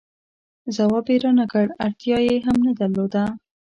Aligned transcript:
ځواب 0.75 1.05
یې 1.11 1.17
را 1.23 1.31
نه 1.39 1.45
کړ، 1.51 1.65
اړتیا 1.85 2.17
یې 2.27 2.37
هم 2.45 2.57
نه 2.67 2.71
درلوده. 2.79 3.23